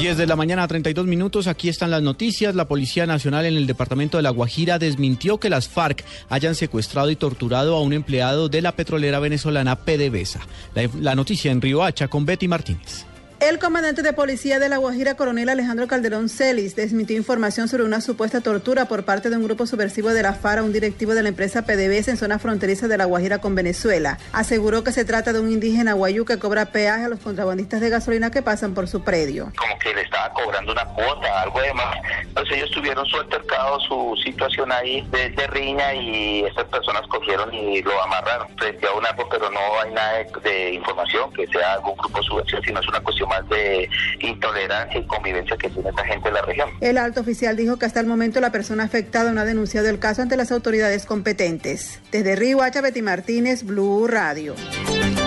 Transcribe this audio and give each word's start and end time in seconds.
10 0.00 0.16
de 0.16 0.26
la 0.26 0.34
mañana, 0.34 0.66
32 0.66 1.04
minutos. 1.06 1.46
Aquí 1.46 1.68
están 1.68 1.90
las 1.90 2.00
noticias. 2.00 2.54
La 2.54 2.66
Policía 2.66 3.04
Nacional 3.04 3.44
en 3.44 3.54
el 3.58 3.66
departamento 3.66 4.16
de 4.16 4.22
La 4.22 4.30
Guajira 4.30 4.78
desmintió 4.78 5.38
que 5.38 5.50
las 5.50 5.68
FARC 5.68 6.06
hayan 6.30 6.54
secuestrado 6.54 7.10
y 7.10 7.16
torturado 7.16 7.76
a 7.76 7.82
un 7.82 7.92
empleado 7.92 8.48
de 8.48 8.62
la 8.62 8.72
petrolera 8.72 9.18
venezolana 9.18 9.76
PDVSA. 9.76 10.40
La, 10.74 10.88
la 10.98 11.14
noticia 11.14 11.52
en 11.52 11.60
Río 11.60 11.84
Hacha 11.84 12.08
con 12.08 12.24
Betty 12.24 12.48
Martínez. 12.48 13.09
El 13.40 13.58
comandante 13.58 14.02
de 14.02 14.12
policía 14.12 14.58
de 14.58 14.68
La 14.68 14.76
Guajira, 14.76 15.14
coronel 15.14 15.48
Alejandro 15.48 15.86
Calderón 15.88 16.28
Celis, 16.28 16.76
desmintió 16.76 17.16
información 17.16 17.68
sobre 17.68 17.84
una 17.84 18.02
supuesta 18.02 18.42
tortura 18.42 18.84
por 18.84 19.06
parte 19.06 19.30
de 19.30 19.36
un 19.38 19.44
grupo 19.44 19.66
subversivo 19.66 20.10
de 20.10 20.22
la 20.22 20.34
FARA, 20.34 20.62
un 20.62 20.74
directivo 20.74 21.14
de 21.14 21.22
la 21.22 21.30
empresa 21.30 21.62
PDVSA 21.62 22.10
en 22.10 22.16
zona 22.18 22.38
fronteriza 22.38 22.86
de 22.86 22.98
La 22.98 23.06
Guajira 23.06 23.38
con 23.38 23.54
Venezuela. 23.54 24.18
Aseguró 24.34 24.84
que 24.84 24.92
se 24.92 25.06
trata 25.06 25.32
de 25.32 25.40
un 25.40 25.50
indígena 25.50 25.94
guayú 25.94 26.26
que 26.26 26.38
cobra 26.38 26.66
peaje 26.66 27.04
a 27.04 27.08
los 27.08 27.20
contrabandistas 27.20 27.80
de 27.80 27.88
gasolina 27.88 28.30
que 28.30 28.42
pasan 28.42 28.74
por 28.74 28.88
su 28.88 29.02
predio. 29.02 29.50
Como 29.56 29.78
que 29.78 29.94
le 29.94 30.02
estaba 30.02 30.30
cobrando 30.34 30.72
una 30.72 30.84
cuota, 30.84 31.40
algo 31.40 31.62
de 31.62 31.72
más. 31.72 31.96
Entonces 32.20 32.58
ellos 32.58 32.70
tuvieron 32.72 33.06
su 33.06 33.16
altercado, 33.16 33.80
su 33.80 34.20
situación 34.22 34.70
ahí 34.70 35.00
de, 35.12 35.30
de 35.30 35.46
riña 35.46 35.94
y 35.94 36.44
estas 36.44 36.66
personas 36.66 37.06
cogieron 37.06 37.54
y 37.54 37.80
lo 37.80 38.02
amarraron 38.02 38.48
frente 38.58 38.86
a 38.86 38.92
un 38.92 39.06
árbol, 39.06 39.26
pero 39.30 39.50
no 39.50 39.60
hay 39.82 39.92
nada 39.94 40.18
de 40.44 40.74
información 40.74 41.32
que 41.32 41.46
sea 41.46 41.72
algún 41.72 41.96
grupo 41.96 42.22
subversivo, 42.22 42.60
sino 42.62 42.80
es 42.80 42.88
una 42.88 43.00
cuestión 43.00 43.29
más 43.30 43.48
de 43.48 43.88
intolerancia 44.18 45.00
y 45.00 45.06
convivencia 45.06 45.56
que 45.56 45.70
tiene 45.70 45.88
esta 45.88 46.04
gente 46.04 46.28
en 46.28 46.34
la 46.34 46.42
región. 46.42 46.68
El 46.80 46.98
alto 46.98 47.20
oficial 47.20 47.56
dijo 47.56 47.78
que 47.78 47.86
hasta 47.86 48.00
el 48.00 48.06
momento 48.06 48.40
la 48.40 48.52
persona 48.52 48.84
afectada 48.84 49.32
no 49.32 49.40
ha 49.40 49.44
denunciado 49.44 49.88
el 49.88 49.98
caso 49.98 50.22
ante 50.22 50.36
las 50.36 50.52
autoridades 50.52 51.06
competentes. 51.06 52.00
Desde 52.10 52.36
Río 52.36 52.62
Hacha, 52.62 52.80
Betty 52.80 53.02
Martínez, 53.02 53.62
Blue 53.64 54.06
Radio. 54.06 54.54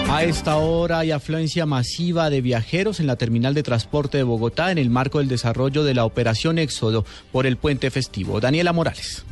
A 0.10 0.24
esta 0.24 0.58
hora 0.58 1.00
hay 1.00 1.12
afluencia 1.12 1.66
masiva 1.66 2.30
de 2.30 2.42
viajeros 2.42 3.00
en 3.00 3.08
la 3.08 3.16
terminal 3.16 3.54
de 3.54 3.64
transporte 3.64 4.18
de 4.18 4.24
Bogotá 4.24 4.72
en 4.72 4.78
el 4.78 4.90
marco 4.90 5.20
del 5.20 5.28
desarrollo 5.28 5.84
de 5.84 5.96
la 5.96 6.06
operación 6.06 6.60
Éxodo 6.60 7.06
por 7.32 7.48
el 7.48 7.58
puente 7.58 7.90
festivo. 7.90 8.40
Daniela 8.40 8.74
Morales. 8.74 9.26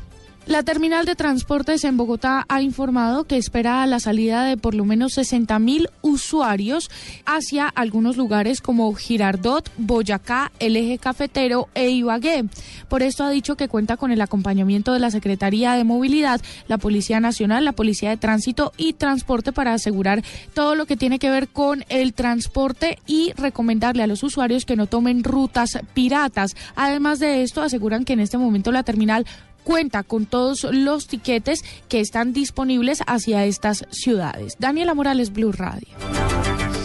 La 0.48 0.64
terminal 0.64 1.06
de 1.06 1.16
transportes 1.16 1.84
en 1.84 1.98
Bogotá 1.98 2.46
ha 2.50 2.64
informado 2.64 3.26
que 3.26 3.38
espera 3.38 3.86
la 3.86 4.00
salida 4.00 4.44
de 4.44 4.58
por 4.58 4.74
lo 4.74 4.86
menos 4.86 5.14
60 5.14 5.60
mil 5.60 5.88
usuarios 6.02 6.90
hacia 7.28 7.68
algunos 7.68 8.18
lugares 8.18 8.60
como 8.60 8.92
Girardot, 8.94 9.72
Boyacá, 9.78 10.52
el 10.60 10.76
eje 10.76 10.98
cafetero 10.98 11.70
e 11.76 11.92
Ibagué. 11.92 12.46
Por 12.90 13.04
esto 13.04 13.24
ha 13.24 13.30
dicho 13.30 13.56
que 13.56 13.68
cuenta 13.68 13.98
con 13.98 14.12
el 14.12 14.20
acompañamiento 14.20 14.94
de 14.94 15.00
la 15.00 15.12
Secretaría 15.12 15.74
de 15.74 15.84
Movilidad, 15.84 16.42
la 16.68 16.80
Policía 16.80 17.20
Nacional, 17.20 17.64
la 17.64 17.74
Policía 17.74 18.10
de 18.10 18.18
Tránsito 18.18 18.74
y 18.78 18.94
Transporte 18.94 19.54
para 19.54 19.74
asegurar 19.74 20.24
todo 20.56 20.74
lo 20.74 20.88
que 20.88 20.98
tiene 20.98 21.20
que 21.20 21.30
ver 21.30 21.50
con 21.50 21.86
el 21.88 22.14
transporte 22.14 22.98
y 23.06 23.32
recomendarle 23.38 24.04
a 24.04 24.08
los 24.08 24.24
usuarios 24.24 24.66
que 24.66 24.76
no 24.76 24.88
tomen 24.88 25.24
rutas 25.24 25.78
piratas. 25.94 26.56
Además 26.76 27.20
de 27.20 27.44
esto, 27.44 27.62
aseguran 27.62 28.06
que 28.06 28.14
en 28.14 28.22
este 28.22 28.40
momento 28.40 28.72
la 28.72 28.84
terminal 28.84 29.28
cuenta 29.64 30.04
con 30.04 30.26
todos 30.26 30.64
los 30.64 31.08
tiquetes 31.08 31.64
que 31.90 32.00
están 32.00 32.34
disponibles 32.34 33.02
hacia 33.08 33.46
estas 33.46 33.86
ciudades. 33.92 34.56
Daniela 34.60 34.94
Morales, 34.94 35.32
Blue 35.34 35.52
Radio. 35.52 35.88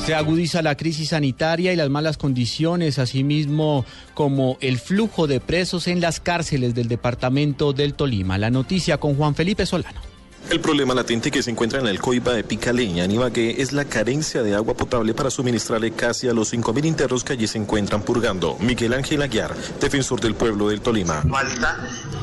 Se 0.06 0.14
agudiza 0.14 0.62
la 0.62 0.76
crisis 0.76 1.08
sanitaria 1.08 1.72
y 1.72 1.76
las 1.76 1.90
malas 1.90 2.16
condiciones, 2.16 3.00
asimismo 3.00 3.84
como 4.14 4.56
el 4.60 4.78
flujo 4.78 5.26
de 5.26 5.40
presos 5.40 5.88
en 5.88 6.00
las 6.00 6.20
cárceles 6.20 6.76
del 6.76 6.86
departamento 6.86 7.72
del 7.72 7.94
Tolima. 7.94 8.38
La 8.38 8.50
noticia 8.50 8.98
con 8.98 9.16
Juan 9.16 9.34
Felipe 9.34 9.66
Solano. 9.66 10.15
El 10.48 10.60
problema 10.60 10.94
latente 10.94 11.32
que 11.32 11.42
se 11.42 11.50
encuentra 11.50 11.80
en 11.80 11.88
el 11.88 12.00
Coiba 12.00 12.32
de 12.32 12.44
Picaleña, 12.44 13.02
en 13.04 13.16
es 13.36 13.72
la 13.72 13.84
carencia 13.84 14.44
de 14.44 14.54
agua 14.54 14.74
potable 14.74 15.12
para 15.12 15.28
suministrarle 15.28 15.90
casi 15.90 16.28
a 16.28 16.32
los 16.32 16.54
5.000 16.54 16.84
internos 16.84 17.24
que 17.24 17.32
allí 17.32 17.48
se 17.48 17.58
encuentran 17.58 18.02
purgando. 18.02 18.56
Miguel 18.60 18.94
Ángel 18.94 19.22
Aguiar, 19.22 19.56
defensor 19.80 20.20
del 20.20 20.36
pueblo 20.36 20.68
del 20.68 20.80
Tolima. 20.80 21.22
Falta 21.28 21.78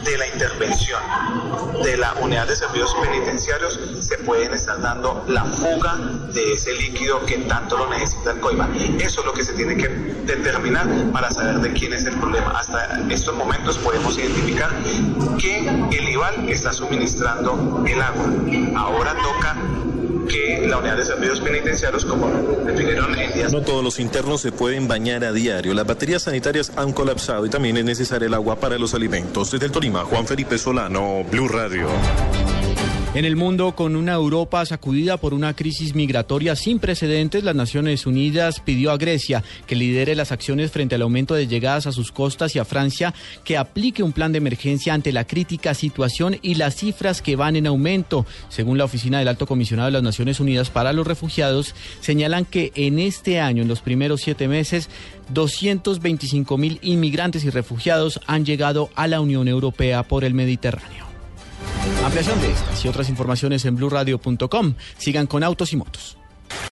de 0.05 0.17
la 0.17 0.27
intervención 0.27 1.01
de 1.83 1.97
la 1.97 2.13
unidad 2.21 2.47
de 2.47 2.55
servicios 2.55 2.95
penitenciarios 3.01 3.77
se 3.99 4.17
pueden 4.19 4.53
estar 4.53 4.79
dando 4.81 5.25
la 5.27 5.43
fuga 5.43 5.97
de 6.33 6.53
ese 6.53 6.73
líquido 6.75 7.25
que 7.25 7.39
tanto 7.39 7.77
lo 7.77 7.89
necesita 7.89 8.31
el 8.31 8.39
Coiba. 8.39 8.69
Eso 8.99 9.19
es 9.19 9.25
lo 9.25 9.33
que 9.33 9.43
se 9.43 9.51
tiene 9.53 9.75
que 9.75 9.89
determinar 9.89 10.87
para 11.11 11.29
saber 11.29 11.59
de 11.59 11.73
quién 11.73 11.91
es 11.91 12.05
el 12.05 12.15
problema. 12.15 12.51
Hasta 12.51 13.01
estos 13.09 13.35
momentos 13.35 13.77
podemos 13.79 14.17
identificar 14.17 14.71
que 15.37 15.67
el 15.91 16.09
IVAL 16.09 16.47
está 16.49 16.71
suministrando 16.71 17.83
el 17.85 18.01
agua 18.01 18.12
Ahora 18.75 19.15
toca 19.21 19.57
que 20.27 20.65
la 20.67 20.77
unidad 20.77 20.97
de 20.97 21.05
servicios 21.05 21.39
penitenciarios, 21.41 22.05
como 22.05 22.27
definieron 22.65 23.17
en. 23.17 23.51
No 23.51 23.61
todos 23.61 23.83
los 23.83 23.99
internos 23.99 24.41
se 24.41 24.51
pueden 24.51 24.87
bañar 24.87 25.23
a 25.23 25.31
diario. 25.31 25.73
Las 25.73 25.85
baterías 25.85 26.23
sanitarias 26.23 26.71
han 26.75 26.93
colapsado 26.93 27.45
y 27.45 27.49
también 27.49 27.77
es 27.77 27.85
necesario 27.85 28.27
el 28.27 28.33
agua 28.33 28.55
para 28.55 28.77
los 28.77 28.93
alimentos. 28.93 29.51
Desde 29.51 29.65
el 29.65 29.71
Tolima, 29.71 30.03
Juan 30.05 30.25
Felipe 30.25 30.57
Solano, 30.57 31.23
Blue 31.29 31.47
Radio. 31.47 31.87
En 33.15 33.25
el 33.25 33.35
mundo, 33.35 33.75
con 33.75 33.95
una 33.95 34.13
Europa 34.13 34.65
sacudida 34.65 35.17
por 35.17 35.35
una 35.35 35.55
crisis 35.55 35.93
migratoria 35.93 36.55
sin 36.55 36.79
precedentes, 36.79 37.43
las 37.43 37.53
Naciones 37.53 38.07
Unidas 38.07 38.59
pidió 38.59 38.89
a 38.89 38.97
Grecia 38.97 39.43
que 39.67 39.75
lidere 39.75 40.15
las 40.15 40.31
acciones 40.31 40.71
frente 40.71 40.95
al 40.95 41.03
aumento 41.03 41.35
de 41.35 41.45
llegadas 41.45 41.85
a 41.85 41.91
sus 41.91 42.11
costas 42.11 42.55
y 42.55 42.59
a 42.59 42.65
Francia 42.65 43.13
que 43.43 43.55
aplique 43.55 44.01
un 44.01 44.13
plan 44.13 44.31
de 44.31 44.39
emergencia 44.39 44.95
ante 44.95 45.11
la 45.11 45.27
crítica 45.27 45.75
situación 45.75 46.39
y 46.41 46.55
las 46.55 46.75
cifras 46.75 47.21
que 47.21 47.35
van 47.35 47.55
en 47.55 47.67
aumento. 47.67 48.25
Según 48.49 48.79
la 48.79 48.85
Oficina 48.85 49.19
del 49.19 49.27
Alto 49.27 49.45
Comisionado 49.45 49.89
de 49.89 49.93
las 49.93 50.01
Naciones 50.03 50.39
Unidas 50.39 50.71
para 50.71 50.91
los 50.91 51.05
Refugiados, 51.05 51.75
señalan 52.01 52.45
que 52.45 52.71
en 52.73 52.97
este 52.97 53.39
año, 53.39 53.61
en 53.61 53.67
los 53.67 53.81
primeros 53.81 54.21
siete 54.21 54.47
meses, 54.47 54.89
225 55.29 56.57
mil 56.57 56.79
inmigrantes 56.81 57.43
y 57.43 57.51
refugiados 57.51 58.19
han 58.25 58.43
llegado 58.43 58.89
a 58.95 59.07
la 59.07 59.21
Unión 59.21 59.47
Europea 59.47 60.01
por 60.01 60.23
el 60.23 60.33
Mediterráneo. 60.33 61.12
Ampliación 62.03 62.41
de 62.41 62.51
estas 62.51 62.85
y 62.85 62.87
otras 62.87 63.09
informaciones 63.09 63.65
en 63.65 63.75
blurradio.com. 63.75 64.75
Sigan 64.97 65.27
con 65.27 65.43
autos 65.43 65.73
y 65.73 65.77
motos. 65.77 66.17